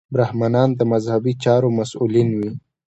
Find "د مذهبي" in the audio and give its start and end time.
0.75-1.33